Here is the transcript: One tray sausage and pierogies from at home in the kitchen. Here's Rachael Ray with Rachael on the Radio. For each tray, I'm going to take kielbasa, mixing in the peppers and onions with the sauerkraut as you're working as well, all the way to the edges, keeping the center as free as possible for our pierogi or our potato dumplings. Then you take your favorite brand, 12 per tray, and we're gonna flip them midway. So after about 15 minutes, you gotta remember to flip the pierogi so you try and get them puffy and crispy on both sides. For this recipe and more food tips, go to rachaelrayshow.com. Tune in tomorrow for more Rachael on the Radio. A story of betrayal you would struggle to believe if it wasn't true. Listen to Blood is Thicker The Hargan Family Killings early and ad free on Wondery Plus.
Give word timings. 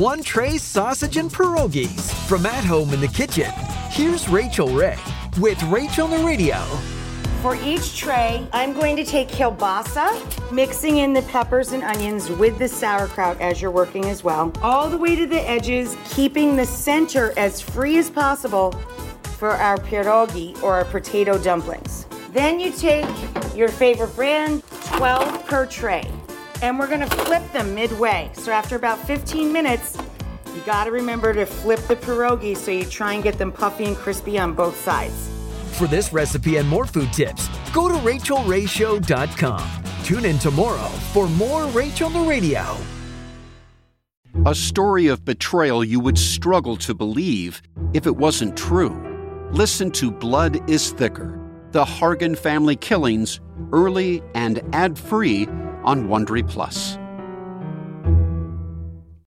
One 0.00 0.22
tray 0.22 0.56
sausage 0.56 1.18
and 1.18 1.30
pierogies 1.30 2.10
from 2.26 2.46
at 2.46 2.64
home 2.64 2.94
in 2.94 3.02
the 3.02 3.08
kitchen. 3.08 3.52
Here's 3.90 4.30
Rachael 4.30 4.70
Ray 4.70 4.96
with 5.38 5.62
Rachael 5.64 6.04
on 6.04 6.10
the 6.22 6.24
Radio. 6.24 6.56
For 7.42 7.54
each 7.56 7.98
tray, 7.98 8.48
I'm 8.54 8.72
going 8.72 8.96
to 8.96 9.04
take 9.04 9.28
kielbasa, 9.28 10.50
mixing 10.50 10.96
in 10.96 11.12
the 11.12 11.20
peppers 11.24 11.72
and 11.72 11.82
onions 11.82 12.30
with 12.30 12.58
the 12.58 12.66
sauerkraut 12.66 13.38
as 13.42 13.60
you're 13.60 13.70
working 13.70 14.06
as 14.06 14.24
well, 14.24 14.50
all 14.62 14.88
the 14.88 14.96
way 14.96 15.16
to 15.16 15.26
the 15.26 15.46
edges, 15.46 15.98
keeping 16.08 16.56
the 16.56 16.64
center 16.64 17.34
as 17.36 17.60
free 17.60 17.98
as 17.98 18.08
possible 18.08 18.72
for 19.36 19.50
our 19.50 19.76
pierogi 19.76 20.58
or 20.62 20.76
our 20.76 20.86
potato 20.86 21.36
dumplings. 21.36 22.06
Then 22.32 22.58
you 22.58 22.72
take 22.72 23.04
your 23.54 23.68
favorite 23.68 24.16
brand, 24.16 24.62
12 24.96 25.46
per 25.46 25.66
tray, 25.66 26.10
and 26.62 26.78
we're 26.78 26.88
gonna 26.88 27.08
flip 27.08 27.42
them 27.52 27.74
midway. 27.74 28.30
So 28.34 28.52
after 28.52 28.76
about 28.76 28.98
15 29.06 29.52
minutes, 29.52 29.96
you 30.54 30.60
gotta 30.66 30.90
remember 30.90 31.32
to 31.32 31.46
flip 31.46 31.80
the 31.80 31.96
pierogi 31.96 32.56
so 32.56 32.70
you 32.70 32.84
try 32.84 33.14
and 33.14 33.22
get 33.22 33.38
them 33.38 33.52
puffy 33.52 33.84
and 33.84 33.96
crispy 33.96 34.38
on 34.38 34.54
both 34.54 34.78
sides. 34.80 35.30
For 35.78 35.86
this 35.86 36.12
recipe 36.12 36.56
and 36.56 36.68
more 36.68 36.84
food 36.84 37.12
tips, 37.12 37.48
go 37.72 37.88
to 37.88 37.94
rachaelrayshow.com. 37.94 39.82
Tune 40.04 40.24
in 40.24 40.38
tomorrow 40.38 40.88
for 41.12 41.28
more 41.28 41.66
Rachael 41.66 42.06
on 42.06 42.12
the 42.12 42.20
Radio. 42.20 42.76
A 44.46 44.54
story 44.54 45.08
of 45.08 45.24
betrayal 45.24 45.84
you 45.84 46.00
would 46.00 46.16
struggle 46.16 46.76
to 46.78 46.94
believe 46.94 47.62
if 47.94 48.06
it 48.06 48.16
wasn't 48.16 48.56
true. 48.56 49.06
Listen 49.52 49.90
to 49.92 50.10
Blood 50.10 50.68
is 50.70 50.92
Thicker 50.92 51.38
The 51.72 51.84
Hargan 51.84 52.38
Family 52.38 52.76
Killings 52.76 53.40
early 53.72 54.22
and 54.34 54.62
ad 54.72 54.98
free 54.98 55.46
on 55.84 56.06
Wondery 56.06 56.46
Plus. 56.48 56.99